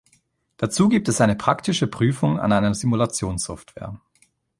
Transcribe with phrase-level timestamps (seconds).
[0.57, 3.99] Dazu gibt es eine praktische Prüfung an einer Simulationssoftware.